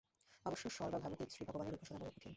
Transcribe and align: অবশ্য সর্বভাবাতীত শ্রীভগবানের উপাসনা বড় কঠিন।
অবশ্য 0.45 0.65
সর্বভাবাতীত 0.69 1.29
শ্রীভগবানের 1.31 1.73
উপাসনা 1.73 1.99
বড় 1.99 2.09
কঠিন। 2.09 2.29